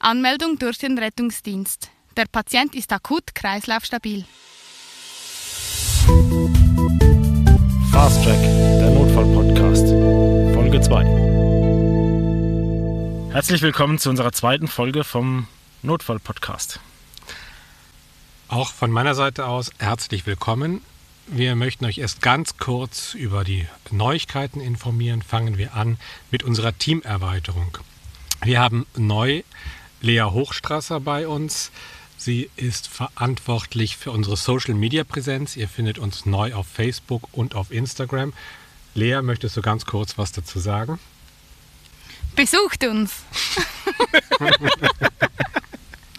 Anmeldung 0.00 0.58
durch 0.58 0.78
den 0.78 0.96
Rettungsdienst. 0.96 1.90
Der 2.16 2.26
Patient 2.26 2.76
ist 2.76 2.92
akut 2.92 3.34
kreislaufstabil. 3.34 4.24
Fast 7.90 8.22
Track, 8.22 8.40
der 8.40 8.90
Notfall-Podcast, 8.90 9.88
Folge 10.54 10.80
2. 10.80 11.02
Herzlich 13.32 13.60
willkommen 13.62 13.98
zu 13.98 14.10
unserer 14.10 14.30
zweiten 14.30 14.68
Folge 14.68 15.02
vom 15.02 15.48
Notfall-Podcast. 15.82 16.78
Auch 18.46 18.70
von 18.70 18.92
meiner 18.92 19.16
Seite 19.16 19.46
aus 19.46 19.72
herzlich 19.78 20.26
willkommen. 20.26 20.80
Wir 21.26 21.56
möchten 21.56 21.84
euch 21.84 21.98
erst 21.98 22.22
ganz 22.22 22.56
kurz 22.56 23.14
über 23.14 23.42
die 23.42 23.66
Neuigkeiten 23.90 24.60
informieren. 24.60 25.22
Fangen 25.22 25.58
wir 25.58 25.74
an 25.74 25.98
mit 26.30 26.44
unserer 26.44 26.78
Teamerweiterung. 26.78 27.76
Wir 28.44 28.60
haben 28.60 28.86
neu 28.96 29.42
Lea 30.00 30.22
Hochstrasser 30.22 31.00
bei 31.00 31.26
uns. 31.26 31.70
Sie 32.16 32.50
ist 32.56 32.88
verantwortlich 32.88 33.96
für 33.96 34.10
unsere 34.10 34.36
Social 34.36 34.74
Media 34.74 35.04
Präsenz. 35.04 35.56
Ihr 35.56 35.68
findet 35.68 35.98
uns 35.98 36.26
neu 36.26 36.54
auf 36.54 36.66
Facebook 36.66 37.28
und 37.32 37.54
auf 37.54 37.70
Instagram. 37.70 38.32
Lea, 38.94 39.22
möchtest 39.22 39.56
du 39.56 39.62
ganz 39.62 39.86
kurz 39.86 40.18
was 40.18 40.32
dazu 40.32 40.58
sagen? 40.58 40.98
Besucht 42.34 42.84
uns! 42.84 43.22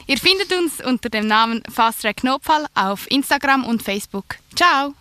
Ihr 0.08 0.18
findet 0.18 0.52
uns 0.54 0.82
unter 0.84 1.10
dem 1.10 1.28
Namen 1.28 1.62
Fast 1.72 2.02
Track 2.02 2.24
Notfall 2.24 2.66
auf 2.74 3.10
Instagram 3.12 3.64
und 3.64 3.84
Facebook. 3.84 4.38
Ciao! 4.56 4.96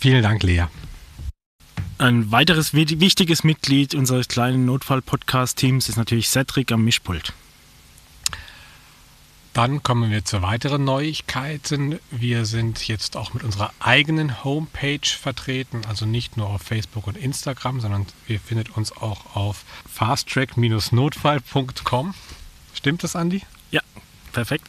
Vielen 0.00 0.22
Dank, 0.22 0.42
Lea. 0.42 0.64
Ein 2.00 2.32
weiteres 2.32 2.72
wichtiges 2.72 3.44
Mitglied 3.44 3.94
unseres 3.94 4.26
kleinen 4.26 4.64
Notfall-Podcast-Teams 4.64 5.90
ist 5.90 5.96
natürlich 5.96 6.30
Cedric 6.30 6.72
am 6.72 6.82
Mischpult. 6.82 7.34
Dann 9.52 9.82
kommen 9.82 10.10
wir 10.10 10.24
zu 10.24 10.40
weiteren 10.40 10.84
Neuigkeiten. 10.84 11.98
Wir 12.10 12.46
sind 12.46 12.88
jetzt 12.88 13.18
auch 13.18 13.34
mit 13.34 13.42
unserer 13.42 13.70
eigenen 13.80 14.42
Homepage 14.42 15.04
vertreten, 15.04 15.82
also 15.86 16.06
nicht 16.06 16.38
nur 16.38 16.48
auf 16.48 16.62
Facebook 16.62 17.06
und 17.06 17.18
Instagram, 17.18 17.82
sondern 17.82 18.06
ihr 18.28 18.40
findet 18.40 18.78
uns 18.78 18.92
auch 18.92 19.36
auf 19.36 19.66
fasttrack-notfall.com. 19.86 22.14
Stimmt 22.72 23.04
das, 23.04 23.14
Andi? 23.14 23.42
Ja, 23.70 23.82
perfekt. 24.32 24.64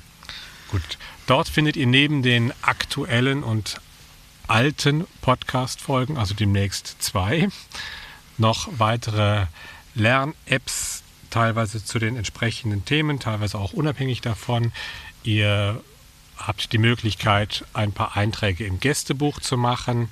Gut. 0.70 0.98
Dort 1.28 1.48
findet 1.48 1.78
ihr 1.78 1.88
neben 1.88 2.24
den 2.24 2.52
aktuellen 2.62 3.42
und 3.42 3.80
alten 4.48 5.08
Podcast-Folgen, 5.22 6.18
also 6.18 6.34
demnächst 6.34 6.96
zwei, 7.00 7.50
noch 8.38 8.68
weitere 8.78 9.46
Lern-Apps, 9.96 11.04
teilweise 11.30 11.84
zu 11.84 12.00
den 12.00 12.18
entsprechenden 12.18 12.86
Themen, 12.86 13.20
teilweise 13.20 13.58
auch 13.58 13.74
unabhängig 13.74 14.22
davon. 14.22 14.72
Ihr 15.24 15.82
habt 16.38 16.74
die 16.74 16.78
Möglichkeit, 16.78 17.66
ein 17.74 17.92
paar 17.92 18.18
Einträge 18.18 18.66
im 18.66 18.80
Gästebuch 18.80 19.40
zu 19.40 19.58
machen, 19.58 20.12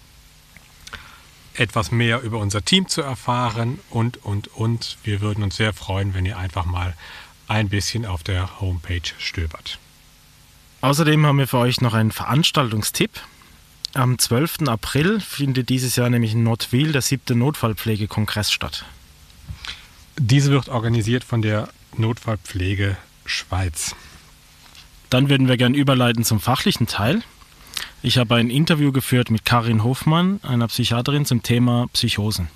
etwas 1.53 1.91
mehr 1.91 2.21
über 2.21 2.39
unser 2.39 2.63
Team 2.63 2.87
zu 2.87 3.01
erfahren 3.01 3.79
und, 3.89 4.23
und, 4.23 4.47
und. 4.47 4.97
Wir 5.03 5.21
würden 5.21 5.43
uns 5.43 5.57
sehr 5.57 5.73
freuen, 5.73 6.13
wenn 6.13 6.25
ihr 6.25 6.37
einfach 6.37 6.65
mal 6.65 6.95
ein 7.47 7.69
bisschen 7.69 8.05
auf 8.05 8.23
der 8.23 8.61
Homepage 8.61 9.01
stöbert. 9.17 9.79
Außerdem 10.81 11.25
haben 11.25 11.39
wir 11.39 11.47
für 11.47 11.57
euch 11.57 11.81
noch 11.81 11.93
einen 11.93 12.11
Veranstaltungstipp. 12.11 13.11
Am 13.95 14.19
12. 14.19 14.67
April 14.67 15.19
findet 15.19 15.69
dieses 15.69 15.95
Jahr 15.95 16.11
nämlich 16.11 16.33
in 16.33 16.43
Nordwil 16.43 16.91
der 16.91 17.01
siebte 17.01 17.33
Notfallpflegekongress 17.33 18.51
statt. 18.51 18.85
Diese 20.17 20.51
wird 20.51 20.69
organisiert 20.69 21.23
von 21.23 21.41
der 21.41 21.69
Notfallpflege 21.97 22.97
Schweiz. 23.25 23.95
Dann 25.09 25.29
würden 25.29 25.47
wir 25.47 25.57
gern 25.57 25.73
überleiten 25.73 26.23
zum 26.23 26.39
fachlichen 26.39 26.85
Teil. 26.85 27.23
Ich 28.03 28.19
habe 28.19 28.35
ein 28.35 28.51
Interview 28.51 28.91
geführt 28.91 29.31
mit 29.31 29.43
Karin 29.43 29.83
Hofmann, 29.83 30.39
einer 30.43 30.67
Psychiaterin 30.67 31.25
zum 31.25 31.41
Thema 31.41 31.87
Psychosen. 31.93 32.47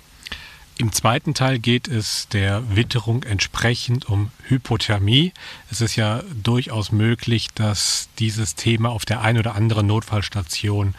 Im 0.76 0.92
zweiten 0.92 1.34
Teil 1.34 1.58
geht 1.58 1.88
es 1.88 2.28
der 2.28 2.76
Witterung 2.76 3.22
entsprechend 3.22 4.08
um 4.08 4.30
Hypothermie. 4.48 5.32
Es 5.70 5.80
ist 5.80 5.94
ja 5.96 6.22
durchaus 6.42 6.92
möglich, 6.92 7.48
dass 7.54 8.08
dieses 8.18 8.56
Thema 8.56 8.90
auf 8.90 9.04
der 9.04 9.20
einen 9.20 9.38
oder 9.38 9.54
anderen 9.54 9.86
Notfallstation 9.86 10.94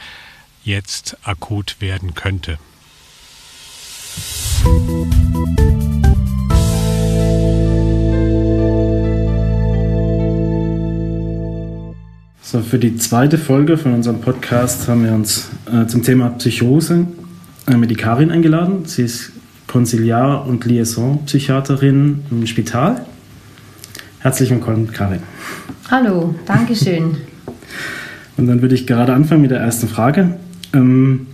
jetzt 0.65 1.17
akut 1.23 1.77
werden 1.79 2.15
könnte. 2.15 2.57
So, 12.41 12.61
für 12.61 12.79
die 12.79 12.95
zweite 12.97 13.37
Folge 13.37 13.77
von 13.77 13.93
unserem 13.93 14.21
Podcast 14.21 14.87
haben 14.87 15.03
wir 15.03 15.13
uns 15.13 15.49
äh, 15.71 15.87
zum 15.87 16.03
Thema 16.03 16.29
Psychose 16.29 17.07
äh, 17.67 17.75
mit 17.75 17.89
die 17.91 17.95
Karin 17.95 18.31
eingeladen. 18.31 18.85
Sie 18.85 19.03
ist 19.03 19.31
Konsiliar- 19.67 20.45
und 20.45 20.65
Liaison-Psychiaterin 20.65 22.23
im 22.31 22.47
Spital. 22.47 23.05
Herzlich 24.19 24.49
willkommen, 24.51 24.91
Karin. 24.91 25.21
Hallo, 25.89 26.33
danke 26.45 26.75
schön. 26.75 27.17
und 28.37 28.47
dann 28.47 28.61
würde 28.61 28.75
ich 28.75 28.87
gerade 28.87 29.13
anfangen 29.13 29.41
mit 29.41 29.51
der 29.51 29.59
ersten 29.59 29.87
Frage. 29.87 30.39
Ähm, 30.75 31.28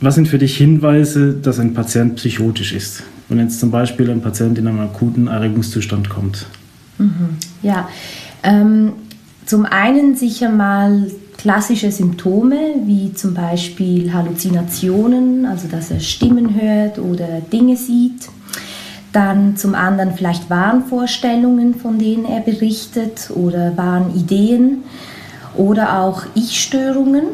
was 0.00 0.14
sind 0.14 0.28
für 0.28 0.38
dich 0.38 0.56
Hinweise, 0.56 1.34
dass 1.34 1.58
ein 1.58 1.74
Patient 1.74 2.16
psychotisch 2.16 2.72
ist? 2.72 3.02
Wenn 3.28 3.38
jetzt 3.38 3.60
zum 3.60 3.70
Beispiel 3.70 4.10
ein 4.10 4.22
Patient 4.22 4.58
in 4.58 4.66
einem 4.66 4.80
akuten 4.80 5.28
Erregungszustand 5.28 6.08
kommt. 6.08 6.46
Mhm. 6.98 7.36
Ja, 7.62 7.88
ähm, 8.42 8.92
zum 9.46 9.66
einen 9.66 10.16
sicher 10.16 10.50
mal 10.50 11.10
klassische 11.36 11.90
Symptome 11.90 12.56
wie 12.84 13.12
zum 13.14 13.34
Beispiel 13.34 14.12
Halluzinationen, 14.12 15.46
also 15.46 15.68
dass 15.68 15.90
er 15.90 16.00
Stimmen 16.00 16.60
hört 16.60 16.98
oder 16.98 17.40
Dinge 17.52 17.76
sieht. 17.76 18.28
Dann 19.12 19.56
zum 19.56 19.74
anderen 19.74 20.12
vielleicht 20.14 20.50
Wahnvorstellungen, 20.50 21.74
von 21.74 21.98
denen 21.98 22.26
er 22.26 22.40
berichtet 22.40 23.30
oder 23.34 23.76
Wahnideen 23.76 24.84
oder 25.56 26.00
auch 26.00 26.24
Ich-Störungen. 26.34 27.24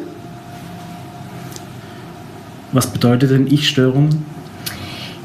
Was 2.73 2.87
bedeutet 2.87 3.31
denn 3.31 3.47
Ich-Störungen? 3.47 4.25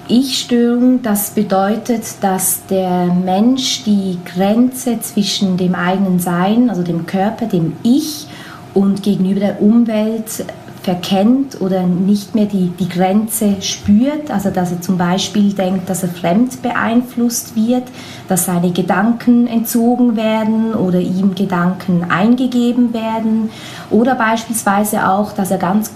Ich-Störung, 0.08 1.02
das 1.02 1.32
bedeutet, 1.32 2.04
dass 2.22 2.66
der 2.68 3.06
Mensch 3.06 3.84
die 3.86 4.18
Grenze 4.26 5.00
zwischen 5.00 5.58
dem 5.58 5.74
eigenen 5.74 6.20
Sein, 6.20 6.70
also 6.70 6.84
dem 6.84 7.06
Körper, 7.06 7.46
dem 7.46 7.74
Ich 7.84 8.28
und 8.74 9.04
gegenüber 9.04 9.40
der 9.40 9.62
Umwelt 9.62 10.46
verkennt 10.84 11.62
oder 11.62 11.84
nicht 11.84 12.34
mehr 12.34 12.46
die, 12.46 12.72
die 12.80 12.90
Grenze 12.90 13.62
spürt, 13.62 14.32
also 14.32 14.50
dass 14.50 14.72
er 14.72 14.82
zum 14.82 14.98
Beispiel 14.98 15.54
denkt, 15.54 15.90
dass 15.90 16.02
er 16.02 16.10
fremd 16.10 16.62
beeinflusst 16.64 17.56
wird, 17.56 17.84
dass 18.28 18.46
seine 18.46 18.72
Gedanken 18.72 19.46
entzogen 19.46 20.16
werden 20.16 20.74
oder 20.74 21.00
ihm 21.00 21.36
Gedanken 21.36 22.06
eingegeben 22.10 22.94
werden 22.94 23.52
oder 23.92 24.16
beispielsweise 24.16 25.08
auch, 25.08 25.34
dass 25.34 25.52
er 25.52 25.60
ganz 25.60 25.92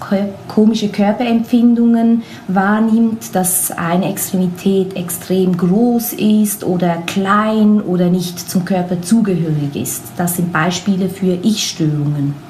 komische 0.46 0.88
Körperempfindungen 0.88 2.22
wahrnimmt, 2.46 3.34
dass 3.34 3.72
eine 3.72 4.08
Extremität 4.08 4.94
extrem 4.94 5.56
groß 5.56 6.12
ist 6.12 6.62
oder 6.62 7.02
klein 7.06 7.80
oder 7.80 8.08
nicht 8.08 8.38
zum 8.38 8.64
Körper 8.64 9.02
zugehörig 9.02 9.74
ist. 9.74 10.04
Das 10.16 10.36
sind 10.36 10.52
Beispiele 10.52 11.08
für 11.08 11.38
Ich-Störungen. 11.42 12.45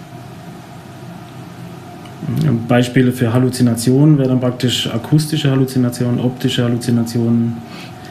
Beispiele 2.66 3.12
für 3.12 3.32
Halluzinationen 3.32 4.18
wären 4.18 4.30
dann 4.30 4.40
praktisch 4.40 4.88
akustische 4.92 5.50
Halluzinationen, 5.50 6.20
optische 6.20 6.64
Halluzinationen. 6.64 7.58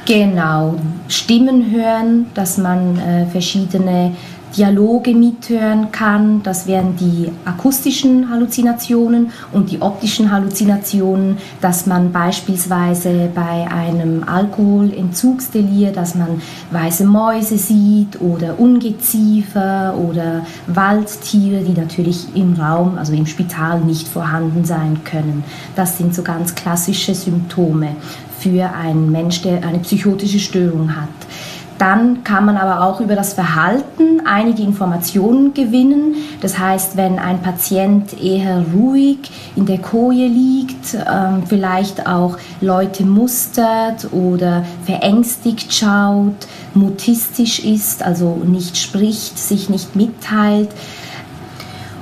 Genau, 0.05 0.75
Stimmen 1.07 1.71
hören, 1.71 2.27
dass 2.35 2.59
man 2.59 2.99
äh, 2.99 3.25
verschiedene 3.25 4.11
Dialoge 4.55 5.13
mithören 5.13 5.91
kann. 5.91 6.41
Das 6.43 6.67
wären 6.67 6.95
die 6.95 7.31
akustischen 7.43 8.29
Halluzinationen 8.29 9.31
und 9.51 9.71
die 9.71 9.81
optischen 9.81 10.31
Halluzinationen, 10.31 11.37
dass 11.59 11.87
man 11.87 12.11
beispielsweise 12.11 13.29
bei 13.33 13.67
einem 13.69 14.23
Alkoholentzugsdelir, 14.23 15.91
dass 15.91 16.15
man 16.15 16.41
weiße 16.71 17.05
Mäuse 17.05 17.57
sieht 17.57 18.21
oder 18.21 18.59
Ungeziefer 18.59 19.95
oder 19.97 20.45
Waldtiere, 20.67 21.61
die 21.63 21.79
natürlich 21.79 22.27
im 22.35 22.53
Raum, 22.53 22.97
also 22.97 23.13
im 23.13 23.25
Spital 23.25 23.81
nicht 23.81 24.07
vorhanden 24.07 24.63
sein 24.65 25.01
können. 25.03 25.43
Das 25.75 25.97
sind 25.97 26.15
so 26.15 26.21
ganz 26.21 26.55
klassische 26.55 27.13
Symptome 27.13 27.95
für 28.45 28.71
einen 28.75 29.11
Mensch, 29.11 29.41
der 29.41 29.63
eine 29.63 29.79
psychotische 29.79 30.37
Störung 30.37 30.95
hat. 30.95 31.09
Dann 31.79 32.23
kann 32.23 32.45
man 32.45 32.57
aber 32.57 32.85
auch 32.85 33.01
über 33.01 33.15
das 33.15 33.33
Verhalten 33.33 34.21
einige 34.23 34.61
Informationen 34.61 35.55
gewinnen. 35.55 36.15
Das 36.41 36.59
heißt, 36.59 36.95
wenn 36.95 37.17
ein 37.17 37.41
Patient 37.41 38.21
eher 38.21 38.63
ruhig 38.73 39.17
in 39.55 39.65
der 39.65 39.79
Koje 39.79 40.27
liegt, 40.27 40.93
ähm, 40.93 41.43
vielleicht 41.47 42.07
auch 42.07 42.37
Leute 42.61 43.03
mustert 43.03 44.13
oder 44.13 44.63
verängstigt 44.85 45.73
schaut, 45.73 46.47
mutistisch 46.75 47.59
ist, 47.59 48.03
also 48.03 48.41
nicht 48.45 48.77
spricht, 48.77 49.39
sich 49.39 49.69
nicht 49.69 49.95
mitteilt, 49.95 50.69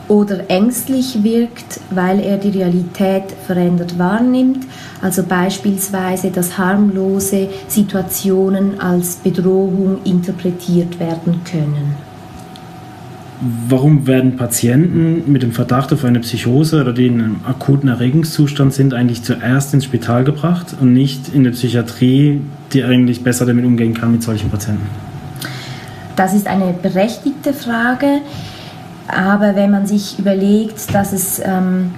oder 0.07 0.49
ängstlich 0.49 1.23
wirkt, 1.23 1.79
weil 1.89 2.19
er 2.19 2.37
die 2.37 2.49
Realität 2.49 3.23
verändert 3.45 3.97
wahrnimmt, 3.97 4.65
also 5.01 5.23
beispielsweise, 5.23 6.29
dass 6.31 6.57
harmlose 6.57 7.47
Situationen 7.67 8.79
als 8.79 9.15
Bedrohung 9.15 9.99
interpretiert 10.03 10.99
werden 10.99 11.41
können. 11.49 11.95
Warum 13.67 14.07
werden 14.07 14.37
Patienten 14.37 15.29
mit 15.29 15.43
dem 15.43 15.51
Verdacht 15.51 15.91
auf 15.91 16.05
eine 16.05 16.21
Psychose 16.21 16.79
oder 16.79 16.93
die 16.93 17.07
in 17.07 17.19
einem 17.19 17.35
akuten 17.43 17.89
Erregungszustand 17.89 18.73
sind, 18.73 18.93
eigentlich 18.93 19.23
zuerst 19.23 19.73
ins 19.73 19.83
Spital 19.83 20.23
gebracht 20.23 20.75
und 20.79 20.93
nicht 20.93 21.33
in 21.33 21.43
der 21.43 21.51
Psychiatrie, 21.51 22.39
die 22.71 22.83
eigentlich 22.83 23.23
besser 23.23 23.45
damit 23.45 23.65
umgehen 23.65 23.93
kann 23.93 24.13
mit 24.13 24.23
solchen 24.23 24.49
Patienten? 24.49 24.87
Das 26.15 26.33
ist 26.33 26.47
eine 26.47 26.73
berechtigte 26.73 27.53
Frage. 27.53 28.21
Aber 29.07 29.55
wenn 29.55 29.71
man 29.71 29.85
sich 29.85 30.17
überlegt, 30.17 30.93
dass 30.93 31.13
es 31.13 31.41
ähm, 31.43 31.91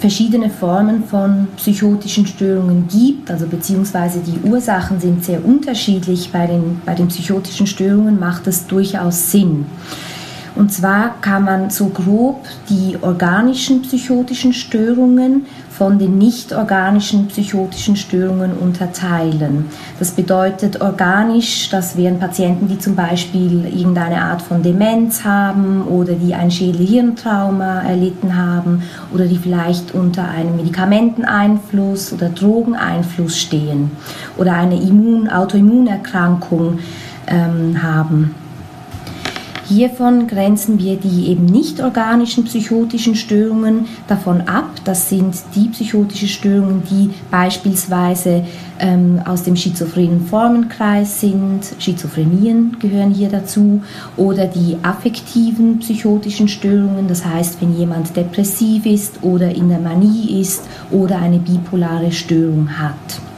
verschiedene 0.00 0.50
Formen 0.50 1.04
von 1.04 1.48
psychotischen 1.56 2.26
Störungen 2.26 2.88
gibt, 2.88 3.30
also 3.30 3.46
beziehungsweise 3.46 4.20
die 4.20 4.48
Ursachen 4.48 4.98
sind 4.98 5.24
sehr 5.24 5.44
unterschiedlich 5.44 6.32
bei 6.32 6.46
den, 6.46 6.80
bei 6.86 6.94
den 6.94 7.08
psychotischen 7.08 7.66
Störungen, 7.66 8.18
macht 8.18 8.46
es 8.46 8.66
durchaus 8.66 9.30
Sinn. 9.30 9.66
Und 10.56 10.72
zwar 10.72 11.20
kann 11.20 11.44
man 11.44 11.70
so 11.70 11.86
grob 11.86 12.44
die 12.68 12.96
organischen 13.00 13.82
psychotischen 13.82 14.52
Störungen 14.52 15.46
von 15.80 15.98
den 15.98 16.18
nicht-organischen 16.18 17.28
psychotischen 17.28 17.96
Störungen 17.96 18.52
unterteilen. 18.52 19.64
Das 19.98 20.10
bedeutet 20.10 20.82
organisch, 20.82 21.70
das 21.70 21.96
wären 21.96 22.18
Patienten, 22.18 22.68
die 22.68 22.78
zum 22.78 22.94
Beispiel 22.94 23.64
irgendeine 23.64 24.20
Art 24.20 24.42
von 24.42 24.62
Demenz 24.62 25.24
haben 25.24 25.84
oder 25.84 26.12
die 26.12 26.34
ein 26.34 26.50
Schädel-Hirntrauma 26.50 27.80
erlitten 27.80 28.36
haben 28.36 28.82
oder 29.14 29.24
die 29.24 29.38
vielleicht 29.38 29.94
unter 29.94 30.28
einem 30.28 30.56
Medikamenteneinfluss 30.56 32.12
oder 32.12 32.28
Drogeneinfluss 32.28 33.38
stehen 33.38 33.90
oder 34.36 34.52
eine 34.52 34.78
Immun 34.78 35.30
Autoimmunerkrankung 35.30 36.78
ähm, 37.26 37.82
haben. 37.82 38.34
Hiervon 39.70 40.26
grenzen 40.26 40.80
wir 40.80 40.96
die 40.96 41.28
eben 41.28 41.44
nicht 41.44 41.80
organischen 41.80 42.42
psychotischen 42.42 43.14
Störungen 43.14 43.84
davon 44.08 44.40
ab. 44.40 44.68
Das 44.82 45.08
sind 45.08 45.36
die 45.54 45.68
psychotischen 45.68 46.26
Störungen, 46.26 46.82
die 46.90 47.10
beispielsweise 47.30 48.44
ähm, 48.80 49.22
aus 49.24 49.44
dem 49.44 49.54
schizophrenen 49.54 50.26
Formenkreis 50.26 51.20
sind. 51.20 51.60
Schizophrenien 51.78 52.78
gehören 52.80 53.14
hier 53.14 53.28
dazu. 53.28 53.80
Oder 54.16 54.46
die 54.46 54.76
affektiven 54.82 55.78
psychotischen 55.78 56.48
Störungen, 56.48 57.06
das 57.06 57.24
heißt, 57.24 57.62
wenn 57.62 57.76
jemand 57.78 58.16
depressiv 58.16 58.86
ist 58.86 59.22
oder 59.22 59.54
in 59.54 59.68
der 59.68 59.78
Manie 59.78 60.40
ist 60.40 60.64
oder 60.90 61.20
eine 61.20 61.38
bipolare 61.38 62.10
Störung 62.10 62.68
hat. 62.76 63.29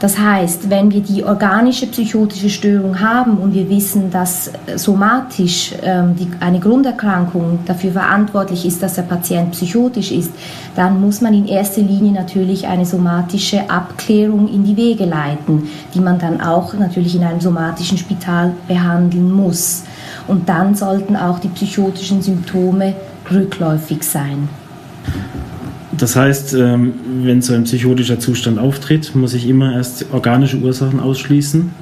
Das 0.00 0.16
heißt, 0.16 0.70
wenn 0.70 0.92
wir 0.92 1.00
die 1.00 1.24
organische 1.24 1.88
psychotische 1.88 2.50
Störung 2.50 3.00
haben 3.00 3.38
und 3.38 3.52
wir 3.52 3.68
wissen, 3.68 4.12
dass 4.12 4.50
somatisch 4.76 5.74
ähm, 5.82 6.14
die, 6.14 6.28
eine 6.38 6.60
Grunderkrankung 6.60 7.60
dafür 7.66 7.92
verantwortlich 7.92 8.64
ist, 8.64 8.80
dass 8.80 8.94
der 8.94 9.02
Patient 9.02 9.50
psychotisch 9.52 10.12
ist, 10.12 10.30
dann 10.76 11.00
muss 11.00 11.20
man 11.20 11.34
in 11.34 11.46
erster 11.46 11.80
Linie 11.80 12.12
natürlich 12.12 12.68
eine 12.68 12.86
somatische 12.86 13.68
Abklärung 13.68 14.48
in 14.48 14.62
die 14.62 14.76
Wege 14.76 15.04
leiten, 15.04 15.68
die 15.92 16.00
man 16.00 16.20
dann 16.20 16.40
auch 16.40 16.74
natürlich 16.74 17.16
in 17.16 17.24
einem 17.24 17.40
somatischen 17.40 17.98
Spital 17.98 18.52
behandeln 18.68 19.32
muss. 19.32 19.82
Und 20.28 20.48
dann 20.48 20.76
sollten 20.76 21.16
auch 21.16 21.40
die 21.40 21.48
psychotischen 21.48 22.22
Symptome 22.22 22.94
rückläufig 23.30 24.04
sein. 24.04 24.48
Das 25.98 26.14
heißt, 26.14 26.54
ähm, 26.54 26.94
wenn 27.22 27.42
so 27.42 27.54
ein 27.54 27.64
psychotischer 27.64 28.20
Zustand 28.20 28.58
auftritt, 28.58 29.16
muss 29.16 29.34
ich 29.34 29.48
immer 29.48 29.74
erst 29.74 30.06
organische 30.12 30.58
Ursachen 30.58 31.00
ausschließen. 31.00 31.72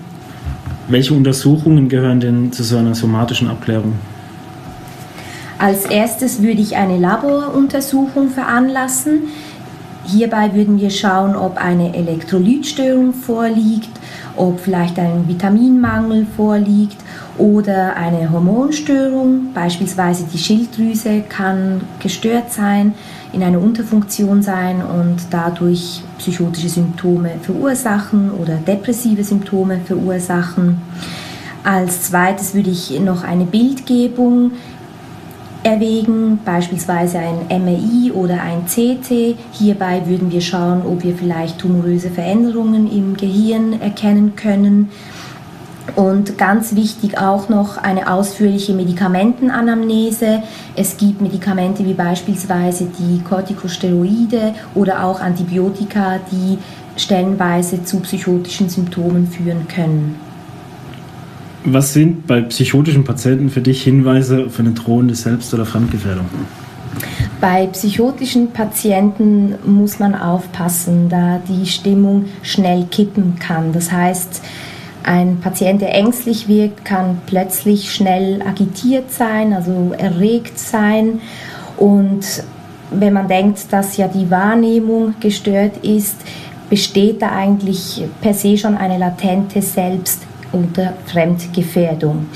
Welche 0.88 1.12
Untersuchungen 1.12 1.88
gehören 1.88 2.20
denn 2.20 2.52
zu 2.52 2.62
so 2.62 2.78
einer 2.78 2.94
somatischen 2.94 3.48
Abklärung? 3.48 3.94
Als 5.58 5.84
erstes 5.84 6.42
würde 6.42 6.62
ich 6.62 6.76
eine 6.76 6.98
Laboruntersuchung 6.98 8.30
veranlassen. 8.30 9.24
Hierbei 10.04 10.54
würden 10.54 10.80
wir 10.80 10.90
schauen, 10.90 11.34
ob 11.34 11.58
eine 11.58 11.94
Elektrolytstörung 11.94 13.12
vorliegt, 13.12 13.90
ob 14.36 14.60
vielleicht 14.60 14.98
ein 14.98 15.26
Vitaminmangel 15.26 16.26
vorliegt 16.36 16.96
oder 17.36 17.96
eine 17.96 18.30
Hormonstörung, 18.30 19.52
beispielsweise 19.52 20.24
die 20.32 20.38
Schilddrüse 20.38 21.22
kann 21.28 21.80
gestört 22.00 22.52
sein 22.52 22.94
in 23.32 23.42
einer 23.42 23.60
Unterfunktion 23.60 24.42
sein 24.42 24.82
und 24.82 25.16
dadurch 25.30 26.02
psychotische 26.18 26.68
Symptome 26.68 27.32
verursachen 27.42 28.30
oder 28.30 28.56
depressive 28.56 29.24
Symptome 29.24 29.80
verursachen. 29.84 30.80
Als 31.64 32.02
zweites 32.02 32.54
würde 32.54 32.70
ich 32.70 32.98
noch 33.00 33.24
eine 33.24 33.44
Bildgebung 33.44 34.52
erwägen, 35.66 36.38
beispielsweise 36.44 37.18
ein 37.18 37.46
MRI 37.48 38.12
oder 38.12 38.40
ein 38.40 38.66
CT. 38.66 39.36
Hierbei 39.50 40.02
würden 40.06 40.30
wir 40.30 40.40
schauen, 40.40 40.82
ob 40.86 41.02
wir 41.02 41.16
vielleicht 41.16 41.58
tumoröse 41.58 42.10
Veränderungen 42.10 42.90
im 42.90 43.16
Gehirn 43.16 43.80
erkennen 43.80 44.36
können. 44.36 44.90
Und 45.96 46.36
ganz 46.36 46.76
wichtig 46.76 47.18
auch 47.18 47.48
noch 47.48 47.78
eine 47.78 48.12
ausführliche 48.12 48.74
Medikamentenanamnese. 48.74 50.42
Es 50.76 50.98
gibt 50.98 51.22
Medikamente 51.22 51.86
wie 51.86 51.94
beispielsweise 51.94 52.86
die 52.98 53.22
Corticosteroide 53.22 54.54
oder 54.74 55.04
auch 55.04 55.20
Antibiotika, 55.20 56.20
die 56.30 56.58
stellenweise 57.00 57.82
zu 57.82 58.00
psychotischen 58.00 58.68
Symptomen 58.68 59.26
führen 59.26 59.66
können. 59.68 60.16
Was 61.64 61.94
sind 61.94 62.26
bei 62.26 62.42
psychotischen 62.42 63.04
Patienten 63.04 63.48
für 63.48 63.62
dich 63.62 63.82
Hinweise 63.82 64.44
auf 64.46 64.60
eine 64.60 64.72
drohende 64.72 65.14
Selbst- 65.14 65.52
oder 65.54 65.64
Fremdgefährdung? 65.64 66.26
Bei 67.40 67.66
psychotischen 67.66 68.52
Patienten 68.52 69.54
muss 69.64 69.98
man 69.98 70.14
aufpassen, 70.14 71.08
da 71.08 71.40
die 71.48 71.66
Stimmung 71.66 72.26
schnell 72.42 72.84
kippen 72.90 73.36
kann. 73.38 73.72
Das 73.72 73.90
heißt, 73.92 74.42
ein 75.06 75.38
Patient, 75.40 75.80
der 75.80 75.94
ängstlich 75.94 76.48
wirkt, 76.48 76.84
kann 76.84 77.20
plötzlich 77.26 77.94
schnell 77.94 78.42
agitiert 78.42 79.12
sein, 79.12 79.52
also 79.52 79.94
erregt 79.96 80.58
sein. 80.58 81.20
Und 81.76 82.24
wenn 82.90 83.12
man 83.12 83.28
denkt, 83.28 83.72
dass 83.72 83.96
ja 83.96 84.08
die 84.08 84.30
Wahrnehmung 84.30 85.14
gestört 85.20 85.78
ist, 85.84 86.16
besteht 86.68 87.22
da 87.22 87.30
eigentlich 87.30 88.04
per 88.20 88.34
se 88.34 88.58
schon 88.58 88.76
eine 88.76 88.98
latente 88.98 89.62
Selbst- 89.62 90.22
oder 90.52 90.94
Fremdgefährdung. 91.06 92.26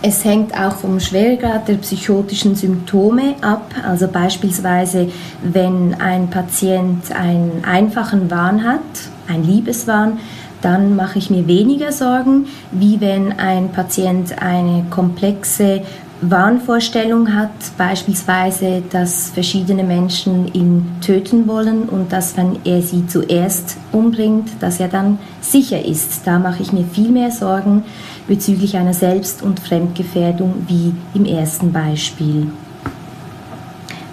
Es 0.00 0.24
hängt 0.24 0.54
auch 0.54 0.76
vom 0.76 1.00
Schwergrad 1.00 1.68
der 1.68 1.76
psychotischen 1.76 2.54
Symptome 2.54 3.36
ab. 3.40 3.74
Also 3.86 4.06
beispielsweise, 4.06 5.08
wenn 5.42 5.94
ein 5.98 6.28
Patient 6.28 7.10
einen 7.12 7.62
einfachen 7.64 8.30
Wahn 8.30 8.64
hat, 8.64 8.80
ein 9.28 9.44
Liebeswahn, 9.44 10.18
dann 10.64 10.96
mache 10.96 11.18
ich 11.18 11.30
mir 11.30 11.46
weniger 11.46 11.92
Sorgen, 11.92 12.46
wie 12.72 13.00
wenn 13.00 13.38
ein 13.38 13.70
Patient 13.70 14.40
eine 14.42 14.86
komplexe 14.90 15.82
Wahnvorstellung 16.30 17.34
hat, 17.34 17.50
beispielsweise, 17.76 18.82
dass 18.90 19.30
verschiedene 19.30 19.84
Menschen 19.84 20.52
ihn 20.54 20.86
töten 21.00 21.46
wollen 21.46 21.82
und 21.82 22.12
dass, 22.12 22.36
wenn 22.36 22.60
er 22.64 22.80
sie 22.80 23.06
zuerst 23.06 23.76
umbringt, 23.92 24.50
dass 24.60 24.80
er 24.80 24.88
dann 24.88 25.18
sicher 25.40 25.84
ist. 25.84 26.26
Da 26.26 26.38
mache 26.38 26.62
ich 26.62 26.72
mir 26.72 26.84
viel 26.84 27.10
mehr 27.10 27.30
Sorgen 27.30 27.82
bezüglich 28.26 28.76
einer 28.76 28.94
Selbst- 28.94 29.42
und 29.42 29.60
Fremdgefährdung 29.60 30.64
wie 30.66 30.94
im 31.14 31.26
ersten 31.26 31.72
Beispiel. 31.72 32.46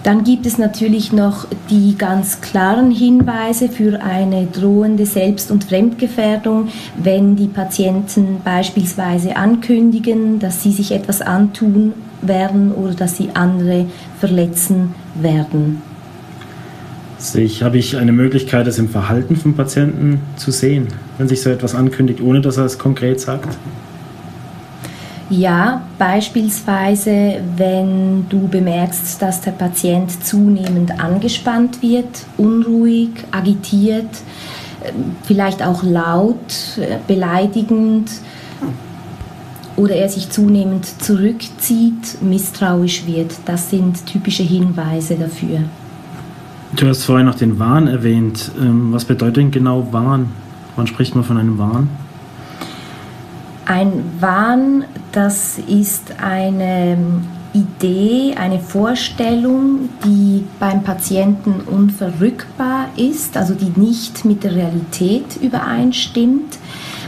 Dann 0.02 0.24
gibt 0.24 0.46
es 0.46 0.58
natürlich 0.58 1.12
noch 1.12 1.46
die 1.70 1.94
ganz 1.96 2.40
klaren 2.40 2.90
Hinweise 2.90 3.68
für 3.68 4.02
eine 4.02 4.46
drohende 4.46 5.06
Selbst- 5.06 5.50
und 5.52 5.64
Fremdgefährdung, 5.64 6.68
wenn 6.96 7.36
die 7.36 7.46
Patienten 7.46 8.40
beispielsweise 8.44 9.36
ankündigen, 9.36 10.40
dass 10.40 10.62
sie 10.62 10.72
sich 10.72 10.90
etwas 10.90 11.20
antun 11.20 11.92
werden 12.20 12.72
oder 12.72 12.94
dass 12.94 13.16
sie 13.16 13.30
andere 13.34 13.86
verletzen 14.18 14.94
werden. 15.14 15.82
sich, 17.18 17.62
habe 17.62 17.78
ich 17.78 17.96
eine 17.96 18.10
Möglichkeit, 18.10 18.66
das 18.66 18.78
im 18.78 18.88
Verhalten 18.88 19.36
vom 19.36 19.54
Patienten 19.54 20.20
zu 20.34 20.50
sehen, 20.50 20.88
wenn 21.18 21.28
sich 21.28 21.42
so 21.42 21.50
etwas 21.50 21.76
ankündigt, 21.76 22.20
ohne 22.20 22.40
dass 22.40 22.56
er 22.56 22.64
es 22.64 22.78
konkret 22.78 23.20
sagt? 23.20 23.56
Ja, 25.32 25.80
beispielsweise, 25.98 27.40
wenn 27.56 28.28
du 28.28 28.48
bemerkst, 28.48 29.22
dass 29.22 29.40
der 29.40 29.52
Patient 29.52 30.22
zunehmend 30.22 31.00
angespannt 31.00 31.80
wird, 31.80 32.26
unruhig, 32.36 33.08
agitiert, 33.30 34.10
vielleicht 35.22 35.62
auch 35.62 35.82
laut, 35.84 36.36
beleidigend 37.06 38.10
oder 39.76 39.94
er 39.94 40.10
sich 40.10 40.28
zunehmend 40.28 40.84
zurückzieht, 41.02 42.20
misstrauisch 42.20 43.06
wird. 43.06 43.32
Das 43.46 43.70
sind 43.70 44.04
typische 44.04 44.42
Hinweise 44.42 45.14
dafür. 45.14 45.60
Du 46.76 46.86
hast 46.86 47.04
vorhin 47.04 47.24
noch 47.24 47.36
den 47.36 47.58
Wahn 47.58 47.88
erwähnt. 47.88 48.50
Ähm, 48.60 48.92
was 48.92 49.06
bedeutet 49.06 49.38
denn 49.38 49.50
genau 49.50 49.88
Wahn? 49.92 50.28
Wann 50.76 50.86
spricht 50.86 51.14
man 51.14 51.24
von 51.24 51.38
einem 51.38 51.56
Wahn? 51.56 51.88
Ein 53.72 54.04
Wahn, 54.20 54.84
das 55.12 55.56
ist 55.56 56.20
eine 56.22 56.98
Idee, 57.54 58.34
eine 58.38 58.58
Vorstellung, 58.58 59.88
die 60.04 60.44
beim 60.60 60.82
Patienten 60.82 61.62
unverrückbar 61.62 62.90
ist, 62.96 63.34
also 63.34 63.54
die 63.54 63.72
nicht 63.80 64.26
mit 64.26 64.44
der 64.44 64.56
Realität 64.56 65.36
übereinstimmt. 65.40 66.58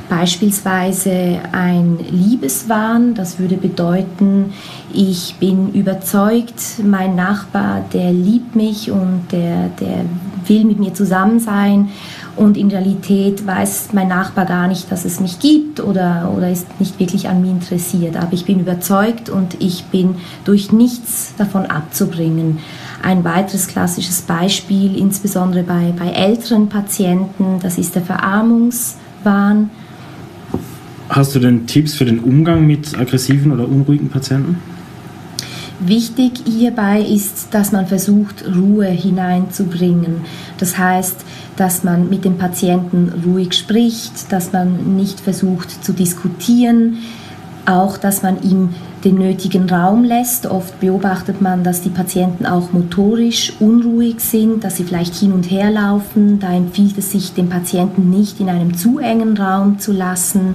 Beispielsweise 0.08 1.38
ein 1.52 1.98
Liebeswahn, 2.10 3.12
das 3.12 3.38
würde 3.38 3.58
bedeuten, 3.58 4.54
ich 4.90 5.34
bin 5.38 5.70
überzeugt, 5.74 6.82
mein 6.82 7.14
Nachbar, 7.14 7.84
der 7.92 8.10
liebt 8.10 8.56
mich 8.56 8.90
und 8.90 9.24
der, 9.32 9.68
der 9.80 10.06
will 10.46 10.64
mit 10.64 10.78
mir 10.78 10.94
zusammen 10.94 11.40
sein 11.40 11.90
und 12.36 12.56
in 12.56 12.68
Realität 12.68 13.46
weiß 13.46 13.90
mein 13.92 14.08
Nachbar 14.08 14.44
gar 14.44 14.66
nicht, 14.66 14.90
dass 14.90 15.04
es 15.04 15.20
mich 15.20 15.38
gibt 15.38 15.80
oder, 15.80 16.32
oder 16.36 16.50
ist 16.50 16.80
nicht 16.80 16.98
wirklich 16.98 17.28
an 17.28 17.42
mir 17.42 17.50
interessiert. 17.50 18.16
Aber 18.16 18.32
ich 18.32 18.44
bin 18.44 18.60
überzeugt 18.60 19.28
und 19.28 19.60
ich 19.60 19.84
bin 19.84 20.16
durch 20.44 20.72
nichts 20.72 21.34
davon 21.38 21.66
abzubringen. 21.66 22.58
Ein 23.02 23.22
weiteres 23.24 23.68
klassisches 23.68 24.22
Beispiel, 24.22 24.96
insbesondere 24.96 25.62
bei, 25.62 25.92
bei 25.96 26.08
älteren 26.08 26.68
Patienten, 26.68 27.60
das 27.62 27.78
ist 27.78 27.94
der 27.94 28.02
Verarmungswahn. 28.02 29.70
Hast 31.08 31.34
du 31.34 31.38
denn 31.38 31.66
Tipps 31.66 31.94
für 31.94 32.04
den 32.04 32.18
Umgang 32.20 32.66
mit 32.66 32.98
aggressiven 32.98 33.52
oder 33.52 33.68
unruhigen 33.68 34.08
Patienten? 34.08 34.56
Wichtig 35.86 36.32
hierbei 36.46 37.02
ist, 37.02 37.48
dass 37.52 37.70
man 37.70 37.86
versucht, 37.86 38.44
Ruhe 38.46 38.86
hineinzubringen. 38.86 40.22
Das 40.58 40.78
heißt, 40.78 41.16
dass 41.56 41.84
man 41.84 42.08
mit 42.08 42.24
dem 42.24 42.38
Patienten 42.38 43.12
ruhig 43.26 43.52
spricht, 43.52 44.32
dass 44.32 44.52
man 44.52 44.96
nicht 44.96 45.20
versucht 45.20 45.84
zu 45.84 45.92
diskutieren, 45.92 46.98
auch 47.66 47.98
dass 47.98 48.22
man 48.22 48.42
ihm 48.42 48.70
den 49.04 49.16
nötigen 49.16 49.68
Raum 49.68 50.04
lässt. 50.04 50.46
Oft 50.46 50.80
beobachtet 50.80 51.42
man, 51.42 51.62
dass 51.64 51.82
die 51.82 51.90
Patienten 51.90 52.46
auch 52.46 52.72
motorisch 52.72 53.52
unruhig 53.60 54.20
sind, 54.20 54.64
dass 54.64 54.76
sie 54.76 54.84
vielleicht 54.84 55.14
hin 55.14 55.32
und 55.32 55.50
her 55.50 55.70
laufen. 55.70 56.38
Da 56.40 56.50
empfiehlt 56.54 56.96
es 56.96 57.12
sich, 57.12 57.34
den 57.34 57.50
Patienten 57.50 58.08
nicht 58.08 58.40
in 58.40 58.48
einem 58.48 58.74
zu 58.74 58.98
engen 58.98 59.36
Raum 59.36 59.78
zu 59.78 59.92
lassen. 59.92 60.54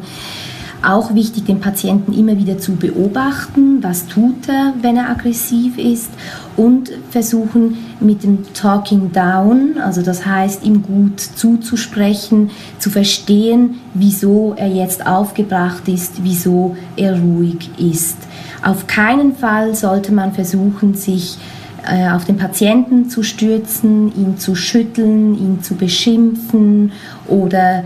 Auch 0.81 1.13
wichtig, 1.13 1.43
den 1.45 1.59
Patienten 1.59 2.13
immer 2.13 2.37
wieder 2.37 2.57
zu 2.57 2.75
beobachten, 2.75 3.83
was 3.83 4.07
tut 4.07 4.47
er, 4.47 4.73
wenn 4.81 4.95
er 4.95 5.09
aggressiv 5.09 5.77
ist 5.77 6.09
und 6.55 6.91
versuchen 7.09 7.77
mit 7.99 8.23
dem 8.23 8.53
Talking 8.53 9.11
Down, 9.11 9.77
also 9.83 10.01
das 10.01 10.25
heißt 10.25 10.63
ihm 10.63 10.81
gut 10.81 11.19
zuzusprechen, 11.19 12.51
zu 12.79 12.89
verstehen, 12.89 13.81
wieso 13.93 14.53
er 14.55 14.69
jetzt 14.69 15.05
aufgebracht 15.05 15.87
ist, 15.89 16.23
wieso 16.23 16.77
er 16.95 17.19
ruhig 17.19 17.69
ist. 17.77 18.17
Auf 18.63 18.87
keinen 18.87 19.35
Fall 19.35 19.75
sollte 19.75 20.13
man 20.13 20.31
versuchen, 20.31 20.93
sich 20.93 21.37
äh, 21.85 22.09
auf 22.09 22.23
den 22.23 22.37
Patienten 22.37 23.09
zu 23.09 23.23
stürzen, 23.23 24.13
ihn 24.15 24.37
zu 24.37 24.55
schütteln, 24.55 25.37
ihn 25.37 25.61
zu 25.61 25.75
beschimpfen 25.75 26.93
oder 27.27 27.83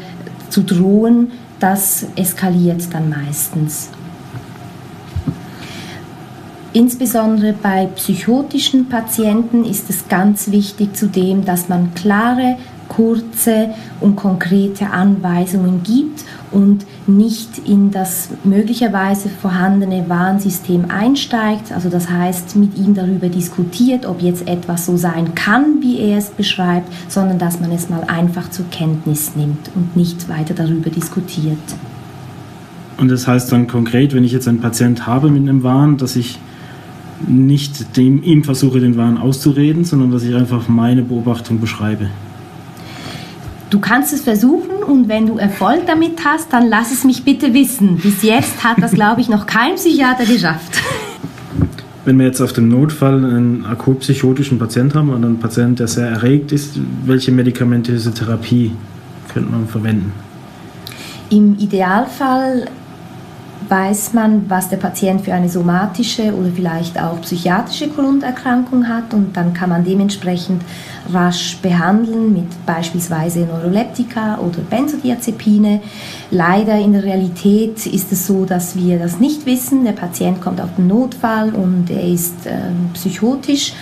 zu 0.49 0.61
drohen, 0.61 1.31
das 1.63 2.05
eskaliert 2.17 2.93
dann 2.93 3.09
meistens. 3.09 3.89
Insbesondere 6.73 7.53
bei 7.53 7.85
psychotischen 7.95 8.89
Patienten 8.89 9.63
ist 9.63 9.89
es 9.89 10.09
ganz 10.09 10.51
wichtig 10.51 10.93
zudem, 10.93 11.45
dass 11.45 11.69
man 11.69 11.93
klare, 11.93 12.57
kurze 12.89 13.69
und 14.01 14.17
konkrete 14.17 14.89
Anweisungen 14.89 15.83
gibt 15.83 16.25
und 16.51 16.85
nicht 17.07 17.67
in 17.67 17.91
das 17.91 18.29
möglicherweise 18.43 19.29
vorhandene 19.29 20.05
Warnsystem 20.07 20.85
einsteigt. 20.89 21.71
Also 21.71 21.89
das 21.89 22.09
heißt, 22.09 22.55
mit 22.55 22.77
ihm 22.77 22.93
darüber 22.93 23.29
diskutiert, 23.29 24.05
ob 24.05 24.21
jetzt 24.21 24.47
etwas 24.47 24.85
so 24.85 24.97
sein 24.97 25.35
kann, 25.35 25.81
wie 25.81 25.99
er 25.99 26.17
es 26.17 26.29
beschreibt, 26.29 26.91
sondern 27.09 27.39
dass 27.39 27.59
man 27.59 27.71
es 27.71 27.89
mal 27.89 28.03
einfach 28.07 28.49
zur 28.49 28.65
Kenntnis 28.69 29.35
nimmt 29.35 29.69
und 29.75 29.95
nicht 29.95 30.29
weiter 30.29 30.53
darüber 30.53 30.89
diskutiert. 30.89 31.57
Und 32.97 33.09
das 33.09 33.27
heißt 33.27 33.51
dann 33.51 33.67
konkret, 33.67 34.13
wenn 34.13 34.23
ich 34.23 34.31
jetzt 34.31 34.47
einen 34.47 34.61
Patient 34.61 35.07
habe 35.07 35.29
mit 35.29 35.41
einem 35.41 35.63
Wahn, 35.63 35.97
dass 35.97 36.15
ich 36.15 36.39
nicht 37.27 37.97
dem, 37.97 38.23
ihm 38.23 38.43
versuche, 38.43 38.79
den 38.79 38.97
Wahn 38.97 39.17
auszureden, 39.17 39.85
sondern 39.85 40.11
dass 40.11 40.23
ich 40.23 40.35
einfach 40.35 40.67
meine 40.67 41.01
Beobachtung 41.01 41.59
beschreibe. 41.59 42.09
Du 43.73 43.79
kannst 43.79 44.13
es 44.13 44.21
versuchen 44.21 44.83
und 44.85 45.09
wenn 45.09 45.25
du 45.25 45.39
Erfolg 45.39 45.87
damit 45.87 46.23
hast, 46.23 46.53
dann 46.53 46.69
lass 46.69 46.91
es 46.91 47.03
mich 47.03 47.23
bitte 47.23 47.55
wissen. 47.55 47.97
Bis 47.97 48.21
jetzt 48.21 48.63
hat 48.63 48.77
das, 48.79 48.91
glaube 48.91 49.19
ich, 49.19 49.29
noch 49.29 49.47
kein 49.47 49.73
Psychiater 49.77 50.25
geschafft. 50.25 50.79
Wenn 52.05 52.19
wir 52.19 52.27
jetzt 52.27 52.39
auf 52.39 52.53
dem 52.53 52.69
Notfall 52.69 53.25
einen 53.25 53.65
akut 53.65 54.01
psychotischen 54.01 54.59
Patient 54.59 54.93
haben 54.93 55.09
oder 55.09 55.25
einen 55.25 55.39
Patient, 55.39 55.79
der 55.79 55.87
sehr 55.87 56.07
erregt 56.07 56.51
ist, 56.51 56.79
welche 57.05 57.31
medikamentöse 57.31 58.13
Therapie 58.13 58.73
könnte 59.33 59.49
man 59.49 59.67
verwenden? 59.67 60.11
Im 61.31 61.57
Idealfall 61.57 62.67
weiß 63.69 64.13
man, 64.13 64.49
was 64.49 64.69
der 64.69 64.77
Patient 64.77 65.21
für 65.21 65.33
eine 65.33 65.49
somatische 65.49 66.33
oder 66.33 66.49
vielleicht 66.53 66.99
auch 66.99 67.21
psychiatrische 67.21 67.89
Grunderkrankung 67.89 68.87
hat 68.87 69.13
und 69.13 69.35
dann 69.35 69.53
kann 69.53 69.69
man 69.69 69.83
dementsprechend 69.83 70.61
rasch 71.11 71.57
behandeln 71.61 72.33
mit 72.33 72.65
beispielsweise 72.65 73.41
Neuroleptika 73.41 74.39
oder 74.39 74.59
Benzodiazepine. 74.69 75.81
Leider 76.31 76.79
in 76.79 76.93
der 76.93 77.03
Realität 77.03 77.85
ist 77.85 78.11
es 78.11 78.27
so, 78.27 78.45
dass 78.45 78.75
wir 78.75 78.99
das 78.99 79.19
nicht 79.19 79.45
wissen. 79.45 79.83
Der 79.83 79.91
Patient 79.91 80.41
kommt 80.41 80.61
auf 80.61 80.75
den 80.77 80.87
Notfall 80.87 81.53
und 81.53 81.89
er 81.89 82.03
ist 82.03 82.45
äh, 82.45 82.51
psychotisch 82.93 83.73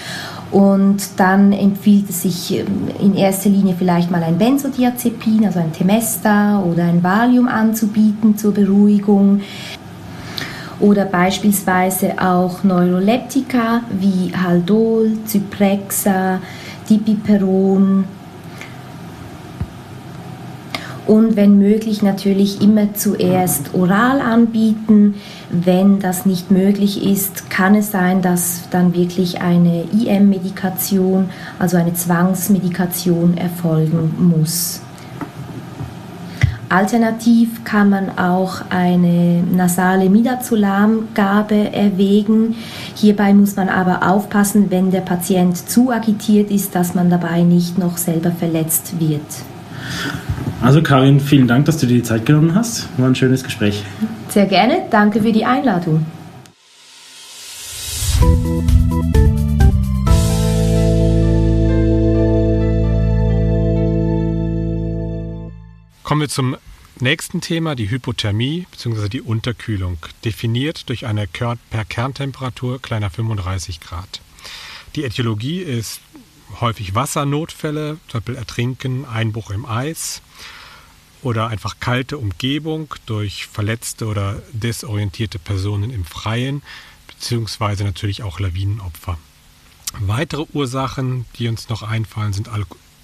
und 0.52 0.98
dann 1.18 1.54
empfiehlt 1.54 2.10
es 2.10 2.24
sich 2.24 2.60
ähm, 2.60 2.90
in 3.00 3.16
erster 3.16 3.50
Linie 3.50 3.74
vielleicht 3.78 4.12
mal 4.12 4.22
ein 4.22 4.38
Benzodiazepin, 4.38 5.46
also 5.46 5.60
ein 5.60 5.72
Temesta 5.72 6.60
oder 6.60 6.84
ein 6.84 7.02
Valium 7.02 7.48
anzubieten 7.48 8.38
zur 8.38 8.54
Beruhigung. 8.54 9.42
Oder 10.82 11.06
beispielsweise 11.06 12.14
auch 12.20 12.64
Neuroleptika 12.64 13.82
wie 13.92 14.34
Haldol, 14.36 15.12
Zyprexa, 15.26 16.40
Dipiperon, 16.90 18.06
und 21.12 21.36
wenn 21.36 21.58
möglich 21.58 22.02
natürlich 22.02 22.62
immer 22.62 22.94
zuerst 22.94 23.74
oral 23.74 24.22
anbieten. 24.22 25.16
Wenn 25.50 26.00
das 26.00 26.26
nicht 26.26 26.52
möglich 26.52 27.04
ist, 27.04 27.50
kann 27.50 27.76
es 27.76 27.92
sein, 27.92 28.22
dass 28.22 28.70
dann 28.70 28.94
wirklich 28.94 29.42
eine 29.42 29.84
IM-Medikation, 29.92 31.30
also 31.60 31.76
eine 31.76 31.94
Zwangsmedikation 31.94 33.36
erfolgen 33.36 34.14
muss. 34.20 34.82
Alternativ 36.72 37.66
kann 37.66 37.90
man 37.90 38.18
auch 38.18 38.62
eine 38.70 39.44
nasale 39.44 40.10
Midazolamgabe 40.10 41.74
erwägen. 41.74 42.56
Hierbei 42.96 43.34
muss 43.34 43.58
man 43.58 43.68
aber 43.68 44.10
aufpassen, 44.10 44.72
wenn 44.72 44.90
der 44.90 45.02
Patient 45.02 45.58
zu 45.58 45.92
agitiert 45.92 46.50
ist, 46.50 46.74
dass 46.74 46.96
man 46.96 47.10
dabei 47.10 47.42
nicht 47.42 47.78
noch 47.78 47.98
selber 47.98 48.32
verletzt 48.32 49.00
wird. 49.00 49.22
Also 50.62 50.82
Karin, 50.82 51.20
vielen 51.20 51.48
Dank, 51.48 51.66
dass 51.66 51.78
du 51.78 51.88
dir 51.88 51.96
die 51.96 52.04
Zeit 52.04 52.26
genommen 52.26 52.56
hast. 52.56 52.88
War 52.98 53.08
ein 53.08 53.16
schönes 53.16 53.44
Gespräch. 53.44 53.84
Sehr 54.30 54.46
gerne. 54.46 54.84
Danke 54.92 55.22
für 55.22 55.34
die 55.34 55.44
Einladung. 55.44 56.06
Kommen 66.12 66.20
wir 66.20 66.28
zum 66.28 66.58
nächsten 67.00 67.40
Thema, 67.40 67.74
die 67.74 67.90
Hypothermie 67.90 68.68
bzw. 68.70 69.08
die 69.08 69.22
Unterkühlung, 69.22 69.98
definiert 70.26 70.90
durch 70.90 71.06
eine 71.06 71.26
per 71.26 71.86
Kerntemperatur 71.86 72.82
kleiner 72.82 73.10
35 73.10 73.80
Grad. 73.80 74.20
Die 74.98 75.06
Ätiologie 75.06 75.62
ist 75.62 76.02
häufig 76.60 76.96
Wassernotfälle, 76.96 77.98
zum 78.10 78.20
Beispiel 78.20 78.36
Ertrinken, 78.36 79.06
Einbruch 79.06 79.52
im 79.52 79.66
Eis 79.66 80.22
oder 81.22 81.48
einfach 81.48 81.80
kalte 81.80 82.18
Umgebung 82.18 82.94
durch 83.06 83.46
verletzte 83.46 84.06
oder 84.06 84.42
desorientierte 84.52 85.40
Personen 85.40 85.92
im 85.92 86.04
Freien, 86.04 86.62
beziehungsweise 87.08 87.86
natürlich 87.86 88.22
auch 88.22 88.42
Lawinenopfer. 88.42 89.18
Weitere 90.02 90.44
Ursachen, 90.52 91.24
die 91.38 91.48
uns 91.48 91.70
noch 91.70 91.84
einfallen, 91.84 92.34
sind 92.34 92.50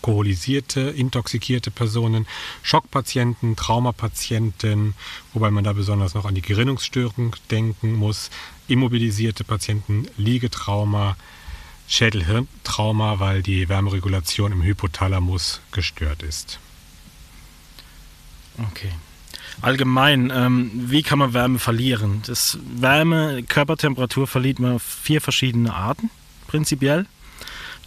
alkoholisierte, 0.08 0.82
intoxikierte 0.82 1.70
Personen, 1.70 2.26
Schockpatienten, 2.64 3.58
Traumapatienten, 3.58 4.94
wobei 5.34 5.52
man 5.52 5.66
da 5.66 5.74
besonders 5.74 6.14
noch 6.14 6.26
an 6.26 6.34
die 6.34 6.42
Gerinnungsstörung 6.42 7.36
denken 7.52 7.94
muss, 7.94 8.30
immobilisierte 8.68 9.44
Patienten, 9.44 10.08
Liegetrauma, 10.16 11.18
Schädelhirntrauma, 11.90 13.20
weil 13.20 13.44
die 13.44 13.68
Wärmeregulation 13.68 14.54
im 14.54 14.64
Hypothalamus 14.64 15.60
gestört 15.72 16.24
ist. 16.24 16.60
Okay. 18.72 18.92
Allgemein, 19.62 20.32
ähm, 20.34 20.72
wie 20.74 21.04
kann 21.04 21.20
man 21.20 21.34
Wärme 21.34 21.60
verlieren? 21.60 22.22
Das 22.26 22.58
Wärme, 22.62 23.44
Körpertemperatur 23.44 24.28
verliert 24.28 24.60
man 24.60 24.76
auf 24.76 24.84
vier 24.84 25.20
verschiedene 25.20 25.74
Arten, 25.74 26.10
prinzipiell. 26.48 27.08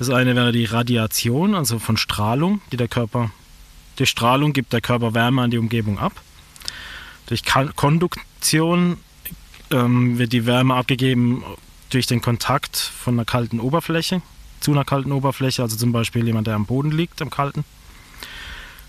Das 0.00 0.08
eine 0.08 0.34
wäre 0.34 0.50
die 0.50 0.64
Radiation, 0.64 1.54
also 1.54 1.78
von 1.78 1.98
Strahlung, 1.98 2.62
die 2.72 2.78
der 2.78 2.88
Körper, 2.88 3.30
durch 3.96 4.08
Strahlung 4.08 4.54
gibt 4.54 4.72
der 4.72 4.80
Körper 4.80 5.12
Wärme 5.12 5.42
an 5.42 5.50
die 5.50 5.58
Umgebung 5.58 5.98
ab. 5.98 6.14
Durch 7.26 7.42
Konduktion 7.44 8.96
ähm, 9.70 10.16
wird 10.16 10.32
die 10.32 10.46
Wärme 10.46 10.74
abgegeben 10.74 11.44
durch 11.90 12.06
den 12.06 12.22
Kontakt 12.22 12.78
von 12.78 13.12
einer 13.12 13.26
kalten 13.26 13.60
Oberfläche 13.60 14.22
zu 14.60 14.72
einer 14.72 14.86
kalten 14.86 15.12
Oberfläche, 15.12 15.60
also 15.60 15.76
zum 15.76 15.92
Beispiel 15.92 16.24
jemand, 16.24 16.46
der 16.46 16.54
am 16.54 16.64
Boden 16.64 16.92
liegt, 16.92 17.20
am 17.20 17.28
kalten. 17.28 17.66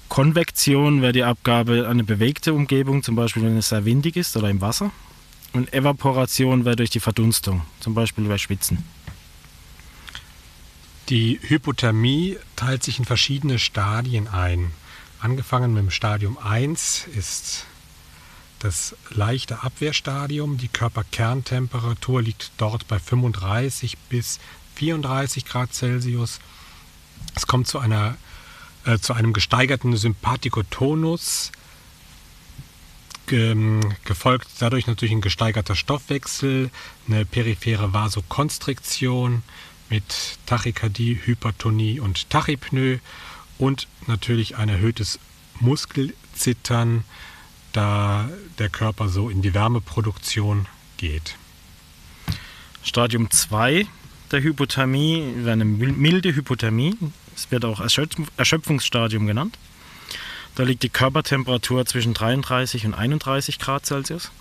Konvektion 0.07 1.01
wäre 1.01 1.11
die 1.11 1.25
Abgabe 1.25 1.87
an 1.87 1.91
eine 1.91 2.05
bewegte 2.05 2.53
Umgebung, 2.53 3.03
zum 3.03 3.17
Beispiel 3.17 3.43
wenn 3.43 3.57
es 3.57 3.67
sehr 3.67 3.83
windig 3.83 4.15
ist 4.15 4.37
oder 4.37 4.49
im 4.49 4.61
Wasser. 4.61 4.91
Und 5.51 5.73
Evaporation 5.73 6.63
wäre 6.63 6.77
durch 6.77 6.89
die 6.89 7.01
Verdunstung, 7.01 7.63
zum 7.81 7.93
Beispiel 7.95 8.23
bei 8.29 8.37
Schwitzen. 8.37 8.85
Die 11.11 11.41
Hypothermie 11.43 12.37
teilt 12.55 12.83
sich 12.83 12.97
in 12.97 13.03
verschiedene 13.03 13.59
Stadien 13.59 14.29
ein. 14.29 14.71
Angefangen 15.19 15.73
mit 15.73 15.83
dem 15.83 15.91
Stadium 15.91 16.37
1 16.37 17.07
ist 17.13 17.65
das 18.59 18.95
leichte 19.09 19.61
Abwehrstadium. 19.61 20.57
Die 20.57 20.69
Körperkerntemperatur 20.69 22.21
liegt 22.21 22.53
dort 22.55 22.87
bei 22.87 22.97
35 22.97 23.97
bis 24.07 24.39
34 24.75 25.43
Grad 25.43 25.73
Celsius. 25.73 26.39
Es 27.35 27.45
kommt 27.45 27.67
zu 27.67 27.79
einer 27.79 28.15
äh, 28.85 28.97
zu 28.97 29.11
einem 29.11 29.33
gesteigerten 29.33 29.97
Sympathikotonus, 29.97 31.51
ge 33.27 33.81
gefolgt 34.05 34.47
dadurch 34.59 34.87
natürlich 34.87 35.13
ein 35.13 35.19
gesteigerter 35.19 35.75
Stoffwechsel, 35.75 36.71
eine 37.05 37.25
periphere 37.25 37.91
Vasokonstriktion 37.91 39.43
mit 39.91 40.39
Tachykardie, 40.47 41.19
Hypertonie 41.23 41.99
und 41.99 42.29
Tachypnoe 42.31 42.99
und 43.59 43.87
natürlich 44.07 44.57
ein 44.57 44.69
erhöhtes 44.69 45.19
Muskelzittern, 45.59 47.03
da 47.73 48.29
der 48.57 48.69
Körper 48.69 49.09
so 49.09 49.29
in 49.29 49.43
die 49.43 49.53
Wärmeproduktion 49.53 50.67
geht. 50.97 51.35
Stadium 52.83 53.29
2 53.29 53.85
der 54.31 54.41
Hypothermie 54.41 55.23
wäre 55.35 55.51
eine 55.51 55.65
milde 55.65 56.33
Hypothermie, 56.33 56.95
es 57.35 57.51
wird 57.51 57.65
auch 57.65 57.81
Erschöpfungsstadium 57.81 59.27
genannt. 59.27 59.57
Da 60.55 60.63
liegt 60.63 60.83
die 60.83 60.89
Körpertemperatur 60.89 61.85
zwischen 61.85 62.13
33 62.13 62.85
und 62.85 62.93
31 62.93 63.59
Grad 63.59 63.85
Celsius. 63.85 64.31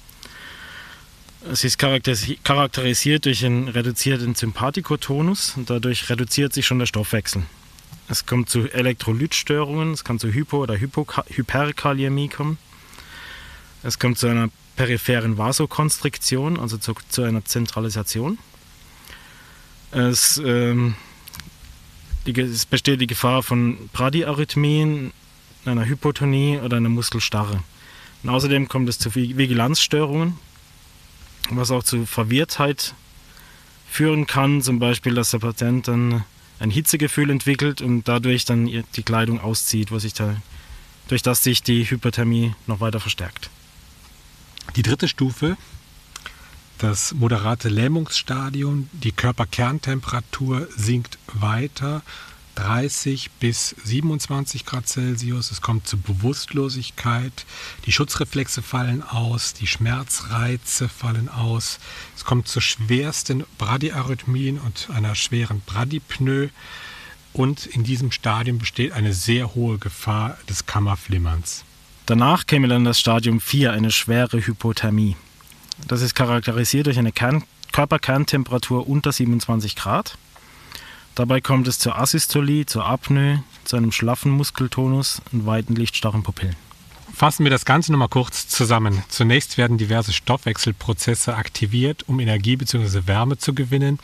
Es 1.49 1.65
ist 1.65 1.79
charakterisiert 1.79 3.25
durch 3.25 3.47
einen 3.47 3.69
reduzierten 3.69 4.35
Sympathikotonus 4.35 5.55
und 5.57 5.71
dadurch 5.71 6.11
reduziert 6.11 6.53
sich 6.53 6.67
schon 6.67 6.79
der 6.79 6.87
Stoffwechsel. 6.87 7.45
Es 8.09 8.27
kommt 8.27 8.51
zu 8.51 8.71
Elektrolytstörungen, 8.71 9.93
es 9.93 10.05
kann 10.05 10.19
zu 10.19 10.29
Hypo- 10.29 10.59
oder 10.59 10.77
Hyperkaliämie 10.77 12.29
kommen. 12.29 12.59
Es 13.83 13.99
kommt 13.99 14.19
zu 14.19 14.27
einer 14.27 14.51
peripheren 14.77 15.39
Vasokonstriktion, 15.39 16.59
also 16.59 16.77
zu, 16.77 16.95
zu 17.09 17.23
einer 17.23 17.45
Zentralisation. 17.45 18.39
Es 19.93 20.41
ähm, 20.45 20.95
es 22.27 22.67
besteht 22.67 23.01
die 23.01 23.07
Gefahr 23.07 23.43
von 23.43 23.89
Bradyarrhythmien, 23.93 25.13
einer 25.65 25.87
Hypotonie 25.87 26.59
oder 26.59 26.77
einer 26.77 26.91
Muskelstarre. 26.91 27.63
Und 28.23 28.29
außerdem 28.29 28.69
kommt 28.69 28.89
es 28.89 28.99
zu 28.99 29.15
Vigilanzstörungen, 29.15 30.35
was 31.57 31.71
auch 31.71 31.83
zu 31.83 32.07
Verwirrtheit 32.07 32.95
führen 33.89 34.27
kann, 34.27 34.63
zum 34.63 34.79
Beispiel, 34.79 35.15
dass 35.15 35.31
der 35.31 35.39
Patient 35.39 35.89
dann 35.89 36.25
ein 36.59 36.71
Hitzegefühl 36.71 37.31
entwickelt 37.31 37.81
und 37.81 38.07
dadurch 38.07 38.45
dann 38.45 38.67
die 38.67 39.03
Kleidung 39.03 39.41
auszieht, 39.41 39.91
wo 39.91 39.99
sich 39.99 40.15
da, 40.15 40.37
durch 41.09 41.23
das 41.23 41.43
sich 41.43 41.63
die 41.63 41.85
Hypothermie 41.85 42.55
noch 42.67 42.81
weiter 42.81 43.01
verstärkt. 43.01 43.51
Die 44.77 44.83
dritte 44.83 45.09
Stufe 45.09 45.57
das 46.81 47.13
moderate 47.13 47.69
Lähmungsstadium, 47.69 48.89
die 48.93 49.13
Körperkerntemperatur 49.13 50.67
sinkt 50.75 51.19
weiter 51.27 52.03
30 52.57 53.31
bis 53.41 53.75
27 53.85 54.67
Grad 54.67 54.89
Celsius. 54.89 55.51
Es 55.51 55.61
kommt 55.61 55.87
zu 55.87 55.99
Bewusstlosigkeit, 55.99 57.47
die 57.87 57.93
Schutzreflexe 57.93 58.63
fallen 58.63 59.03
aus, 59.03 59.55
die 59.55 59.67
Schmerzreize 59.67 60.89
fallen 60.89 61.29
aus. 61.29 61.79
Es 62.17 62.25
kommt 62.25 62.49
zu 62.49 62.61
schwersten 62.61 63.45
Bradyarrhythmien 63.59 64.59
und 64.59 64.89
einer 64.95 65.15
schweren 65.15 65.61
Bradypnoe. 65.67 66.51
Und 67.33 67.67
in 67.67 67.85
diesem 67.85 68.11
Stadium 68.11 68.59
besteht 68.59 68.93
eine 68.93 69.13
sehr 69.13 69.55
hohe 69.55 69.79
Gefahr 69.79 70.37
des 70.49 70.67
Kammerflimmerns. 70.67 71.65
Danach 72.07 72.47
käme 72.47 72.67
dann 72.67 72.85
das 72.85 72.99
Stadium 72.99 73.41
4, 73.41 73.73
eine 73.73 73.93
schwere 73.93 74.45
Hypothermie. 74.45 75.17
Das 75.87 76.03
ist 76.03 76.15
charakterisiert 76.15 76.87
durch 76.87 76.99
eine 76.99 77.13
Kern 77.13 77.45
Körperkerntemperatur 77.73 78.89
unter 78.89 79.13
27 79.13 79.77
Grad. 79.77 80.19
Dabei 81.15 81.41
kommt 81.41 81.69
es 81.69 81.79
zur 81.79 81.99
Asystolie, 81.99 82.67
zur 82.67 82.87
Apnoe, 82.87 83.43
zu 83.65 83.77
einem 83.77 83.93
schlaffen 83.93 84.33
Muskeltonus 84.33 85.21
und 85.33 85.47
weiten 85.47 85.75
lichtstarren 85.75 86.23
Pupillen. 86.23 86.57
Fassen 87.13 87.45
wir 87.45 87.51
das 87.51 87.67
Ganze 87.67 87.93
nochmal 87.93 88.09
kurz 88.09 88.49
zusammen. 88.49 89.03
Zunächst 89.09 89.59
werden 89.59 89.77
diverse 89.77 90.13
Stoffwechselprozesse 90.13 91.35
aktiviert, 91.37 92.09
um 92.09 92.19
Energie 92.19 92.57
bzw. 92.57 93.07
Wärme 93.07 93.37
zu 93.37 93.53
gewinnen. 93.53 93.99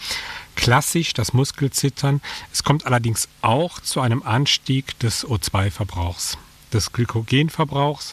Klassisch 0.54 1.14
das 1.14 1.32
Muskelzittern. 1.32 2.20
Es 2.52 2.62
kommt 2.62 2.84
allerdings 2.84 3.28
auch 3.40 3.80
zu 3.80 4.00
einem 4.00 4.22
Anstieg 4.22 4.98
des 4.98 5.26
O2-Verbrauchs, 5.26 6.36
des 6.72 6.92
Glykogenverbrauchs 6.92 8.12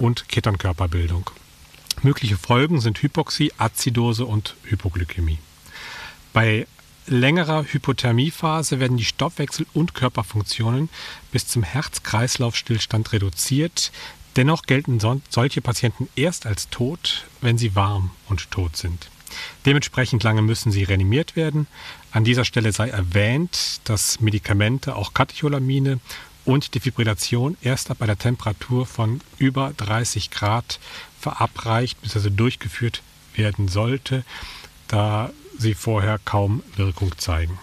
und 0.00 0.28
Ketonkörperbildung. 0.28 1.30
Mögliche 2.02 2.36
Folgen 2.36 2.80
sind 2.80 3.00
Hypoxie, 3.02 3.52
Azidose 3.58 4.24
und 4.24 4.56
Hypoglykämie. 4.64 5.38
Bei 6.32 6.66
längerer 7.10 7.64
Hypothermiephase 7.64 8.80
werden 8.80 8.96
die 8.96 9.04
Stoffwechsel- 9.04 9.66
und 9.74 9.94
Körperfunktionen 9.94 10.88
bis 11.32 11.46
zum 11.46 11.62
Herz-Kreislauf-Stillstand 11.62 13.12
reduziert. 13.12 13.92
Dennoch 14.36 14.62
gelten 14.62 15.00
solche 15.28 15.60
Patienten 15.60 16.08
erst 16.14 16.46
als 16.46 16.70
tot, 16.70 17.26
wenn 17.40 17.58
sie 17.58 17.74
warm 17.74 18.10
und 18.28 18.50
tot 18.50 18.76
sind. 18.76 19.10
Dementsprechend 19.66 20.22
lange 20.22 20.42
müssen 20.42 20.72
sie 20.72 20.84
reanimiert 20.84 21.36
werden. 21.36 21.66
An 22.12 22.24
dieser 22.24 22.44
Stelle 22.44 22.72
sei 22.72 22.88
erwähnt, 22.88 23.80
dass 23.84 24.20
Medikamente, 24.20 24.96
auch 24.96 25.12
Katecholamine 25.12 26.00
und 26.44 26.74
Defibrillation 26.74 27.56
erst 27.60 27.90
ab 27.90 28.02
einer 28.02 28.18
Temperatur 28.18 28.86
von 28.86 29.20
über 29.38 29.72
30 29.76 30.30
Grad 30.30 30.78
verabreicht 31.20 32.00
bzw. 32.00 32.30
durchgeführt 32.30 33.02
werden 33.34 33.68
sollte, 33.68 34.24
da 34.88 35.30
sie 35.60 35.74
vorher 35.74 36.18
kaum 36.24 36.62
Wirkung 36.76 37.16
zeigen. 37.18 37.58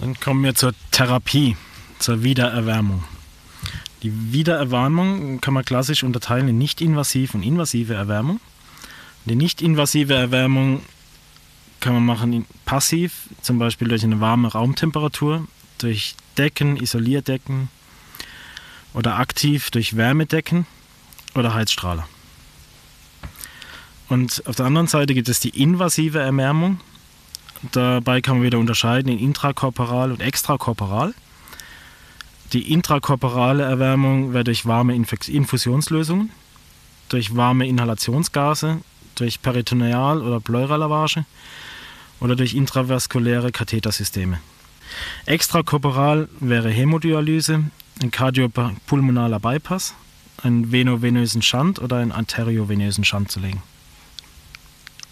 Dann 0.00 0.18
kommen 0.18 0.42
wir 0.44 0.54
zur 0.54 0.74
Therapie, 0.90 1.56
zur 1.98 2.22
Wiedererwärmung. 2.22 3.04
Die 4.02 4.32
Wiedererwärmung 4.32 5.40
kann 5.40 5.54
man 5.54 5.64
klassisch 5.64 6.02
unterteilen 6.02 6.48
in 6.48 6.58
nicht-invasiv 6.58 7.34
und 7.34 7.42
invasive 7.42 7.94
Erwärmung. 7.94 8.40
Die 9.24 9.36
nicht-invasive 9.36 10.14
Erwärmung 10.14 10.82
kann 11.80 11.94
man 11.94 12.04
machen 12.04 12.46
passiv, 12.64 13.28
zum 13.42 13.58
Beispiel 13.58 13.88
durch 13.88 14.04
eine 14.04 14.20
warme 14.20 14.48
Raumtemperatur, 14.48 15.46
durch 15.78 16.14
Decken, 16.38 16.76
Isolierdecken 16.76 17.68
oder 18.94 19.18
aktiv 19.18 19.70
durch 19.70 19.96
Wärmedecken 19.96 20.66
oder 21.34 21.54
Heizstrahler. 21.54 22.06
Und 24.08 24.42
auf 24.46 24.56
der 24.56 24.66
anderen 24.66 24.86
Seite 24.86 25.14
gibt 25.14 25.28
es 25.28 25.40
die 25.40 25.60
invasive 25.60 26.18
Erwärmung. 26.18 26.80
Dabei 27.72 28.20
kann 28.20 28.36
man 28.36 28.44
wieder 28.44 28.58
unterscheiden 28.58 29.10
in 29.10 29.18
intrakorporal 29.18 30.12
und 30.12 30.20
extrakorporal. 30.20 31.14
Die 32.52 32.72
intrakorporale 32.72 33.64
Erwärmung 33.64 34.32
wird 34.32 34.46
durch 34.46 34.66
warme 34.66 34.94
Infusionslösungen, 34.94 36.30
durch 37.08 37.34
warme 37.34 37.66
Inhalationsgase, 37.66 38.78
durch 39.16 39.42
Peritoneal- 39.42 40.22
oder 40.22 40.38
Pleuralavage 40.40 41.24
oder 42.20 42.36
durch 42.36 42.54
intravaskuläre 42.54 43.50
Kathetersysteme. 43.50 44.38
Extrakorporal 45.24 46.28
wäre 46.38 46.70
Hämodialyse, 46.70 47.64
ein 48.00 48.10
kardiopulmonaler 48.10 49.40
Bypass, 49.40 49.94
einen 50.42 50.70
venovenösen 50.70 51.42
Schand 51.42 51.80
oder 51.80 51.96
einen 51.96 52.12
arteriovenösen 52.12 53.04
Schand 53.04 53.32
zu 53.32 53.40
legen. 53.40 53.62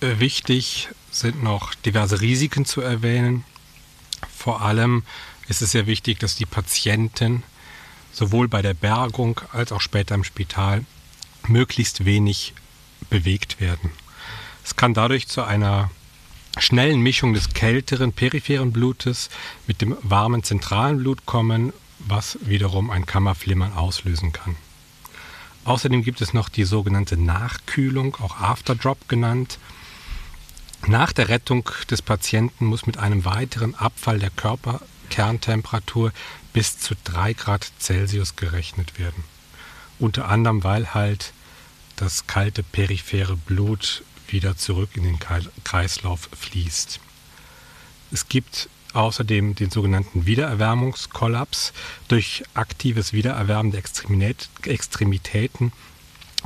Äh, 0.04 0.20
wichtig 0.20 0.88
sind 1.10 1.42
noch 1.42 1.74
diverse 1.74 2.20
Risiken 2.20 2.66
zu 2.66 2.82
erwähnen. 2.82 3.44
Vor 4.36 4.60
allem 4.60 5.02
ist 5.48 5.62
es 5.62 5.70
sehr 5.70 5.86
wichtig, 5.86 6.18
dass 6.18 6.36
die 6.36 6.46
Patienten 6.46 7.42
sowohl 8.12 8.48
bei 8.48 8.60
der 8.60 8.74
Bergung 8.74 9.40
als 9.52 9.72
auch 9.72 9.80
später 9.80 10.14
im 10.14 10.24
Spital 10.24 10.84
möglichst 11.46 12.04
wenig 12.04 12.52
bewegt 13.08 13.60
werden. 13.60 13.90
Es 14.62 14.76
kann 14.76 14.92
dadurch 14.92 15.26
zu 15.28 15.42
einer 15.42 15.90
schnellen 16.58 17.00
Mischung 17.00 17.32
des 17.32 17.54
kälteren 17.54 18.12
peripheren 18.12 18.72
Blutes 18.72 19.30
mit 19.66 19.80
dem 19.80 19.96
warmen 20.02 20.42
zentralen 20.42 20.98
Blut 20.98 21.24
kommen, 21.24 21.72
was 21.98 22.38
wiederum 22.42 22.90
ein 22.90 23.06
Kammerflimmern 23.06 23.72
auslösen 23.72 24.32
kann. 24.32 24.56
Außerdem 25.64 26.02
gibt 26.02 26.20
es 26.20 26.34
noch 26.34 26.50
die 26.50 26.64
sogenannte 26.64 27.16
Nachkühlung, 27.16 28.16
auch 28.16 28.38
Afterdrop 28.38 29.08
genannt. 29.08 29.58
Nach 30.86 31.12
der 31.12 31.28
Rettung 31.30 31.70
des 31.90 32.02
Patienten 32.02 32.66
muss 32.66 32.86
mit 32.86 32.98
einem 32.98 33.24
weiteren 33.24 33.74
Abfall 33.74 34.18
der 34.18 34.28
Körperkerntemperatur 34.28 36.12
bis 36.52 36.78
zu 36.78 36.94
3 37.04 37.32
Grad 37.32 37.72
Celsius 37.80 38.36
gerechnet 38.36 38.98
werden. 38.98 39.24
Unter 39.98 40.28
anderem, 40.28 40.62
weil 40.62 40.92
halt 40.92 41.32
das 41.96 42.26
kalte 42.26 42.62
periphere 42.62 43.36
Blut 43.36 44.04
wieder 44.28 44.58
zurück 44.58 44.90
in 44.94 45.04
den 45.04 45.18
Kreislauf 45.18 46.28
fließt. 46.38 47.00
Es 48.12 48.28
gibt 48.28 48.68
außerdem 48.92 49.54
den 49.54 49.70
sogenannten 49.70 50.26
Wiedererwärmungskollaps. 50.26 51.72
Durch 52.08 52.44
aktives 52.52 53.12
Wiedererwärmen 53.12 53.72
der 53.72 53.82
Extremitäten 54.64 55.72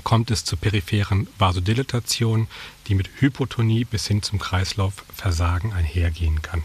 kommt 0.04 0.30
es 0.30 0.44
zur 0.44 0.58
peripheren 0.58 1.28
Vasodilatation, 1.38 2.46
die 2.86 2.94
mit 2.94 3.08
Hypotonie 3.20 3.84
bis 3.84 4.06
hin 4.06 4.22
zum 4.22 4.38
Kreislaufversagen 4.38 5.72
einhergehen 5.72 6.42
kann. 6.42 6.62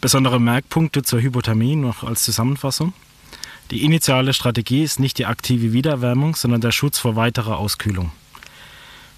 Besondere 0.00 0.40
Merkpunkte 0.40 1.02
zur 1.02 1.20
Hypothermie 1.20 1.76
noch 1.76 2.04
als 2.04 2.24
Zusammenfassung. 2.24 2.92
Die 3.70 3.84
initiale 3.84 4.34
Strategie 4.34 4.82
ist 4.82 5.00
nicht 5.00 5.16
die 5.16 5.24
aktive 5.24 5.72
Wiedererwärmung, 5.72 6.36
sondern 6.36 6.60
der 6.60 6.72
Schutz 6.72 6.98
vor 6.98 7.16
weiterer 7.16 7.56
Auskühlung. 7.56 8.12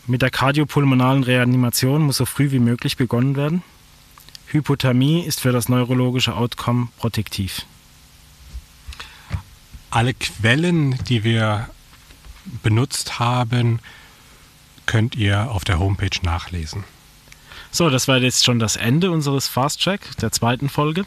Mit 0.07 0.23
der 0.23 0.31
kardiopulmonalen 0.31 1.25
Reanimation 1.25 2.03
muss 2.03 2.19
so 2.19 2.27
früh 2.27 2.53
wie 2.53 2.61
möglich 2.61 2.97
begonnen 2.97 3.35
werden. 3.35 3.65
Hypothermie 4.47 5.25
ist 5.25 5.41
für 5.41 5.51
das 5.51 5.69
neurologische 5.69 6.37
Outcome 6.37 6.89
protektiv. 6.99 7.67
Alle 9.91 10.15
Quellen, 10.15 10.97
die 11.09 11.25
wir 11.25 11.69
benutzt 12.63 13.19
haben, 13.19 13.81
könnt 14.87 15.17
ihr 15.17 15.51
auf 15.51 15.65
der 15.65 15.79
Homepage 15.79 16.19
nachlesen. 16.23 16.85
So, 17.71 17.91
das 17.91 18.09
war 18.09 18.19
jetzt 18.19 18.45
schon 18.45 18.59
das 18.59 18.77
Ende 18.77 19.11
unseres 19.11 19.49
Fast 19.49 19.83
Track, 19.83 20.17
der 20.21 20.33
zweiten 20.33 20.69
Folge. 20.69 21.05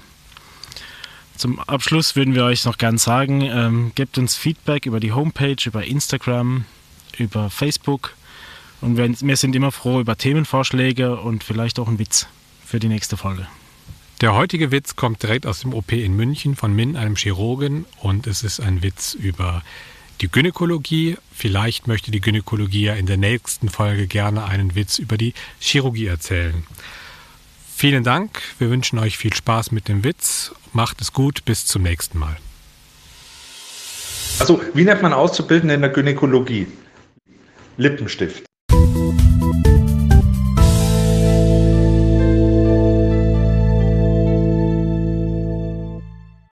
Zum 1.36 1.60
Abschluss 1.60 2.15
würden 2.15 2.36
wir 2.36 2.43
euch 2.43 2.65
noch 2.65 2.78
gern 2.78 2.97
sagen, 2.97 3.41
ähm, 3.41 3.91
gebt 3.95 4.17
uns 4.17 4.36
Feedback 4.36 4.86
über 4.86 4.99
die 4.99 5.13
Homepage, 5.13 5.56
über 5.65 5.86
Instagram, 5.86 6.65
über 7.17 7.49
Facebook. 7.49 8.13
Und 8.82 8.97
wir, 8.97 9.10
wir 9.21 9.38
sind 9.38 9.56
immer 9.56 9.71
froh 9.71 10.02
über 10.02 10.17
Themenvorschläge 10.17 11.17
und 11.17 11.43
vielleicht 11.43 11.80
auch 11.80 11.88
einen 11.88 11.97
Witz 11.97 12.28
für 12.65 12.80
die 12.80 12.88
nächste 12.88 13.17
Folge. 13.17 13.47
Der 14.21 14.36
heutige 14.36 14.71
Witz 14.71 14.97
kommt 14.97 15.23
direkt 15.23 15.45
aus 15.45 15.62
dem 15.62 15.73
OP 15.73 15.93
in 15.93 16.13
München 16.13 16.58
von 16.58 16.75
Min, 16.75 16.97
einem 16.97 17.15
Chirurgen, 17.15 17.86
und 17.99 18.28
es 18.28 18.43
ist 18.43 18.60
ein 18.60 18.84
Witz 18.84 19.13
über 19.13 19.63
die 20.21 20.29
Gynäkologie. 20.29 21.17
Vielleicht 21.34 21.88
möchte 21.88 22.12
die 22.12 22.21
Gynäkologie 22.21 22.86
ja 22.86 22.93
in 22.95 23.05
der 23.05 23.17
nächsten 23.17 23.69
Folge 23.69 24.08
gerne 24.08 24.45
einen 24.45 24.75
Witz 24.75 24.99
über 24.99 25.17
die 25.17 25.34
Chirurgie 25.60 26.08
erzählen. 26.08 26.63
Vielen 27.75 28.03
Dank, 28.03 28.41
wir 28.58 28.69
wünschen 28.69 28.99
euch 28.99 29.17
viel 29.17 29.34
Spaß 29.34 29.71
mit 29.71 29.88
dem 29.88 30.03
Witz. 30.03 30.51
Macht 30.73 30.99
es 31.01 31.13
gut, 31.13 31.45
bis 31.45 31.65
zum 31.65 31.84
nächsten 31.84 32.19
Mal. 32.19 32.36
Also, 34.39 34.62
wie 34.73 34.84
nennt 34.84 35.01
man 35.01 35.13
Auszubildende 35.13 35.73
in 35.75 35.82
der 35.82 35.89
Gynäkologie? 35.89 36.67
Lippenstift. 37.77 38.48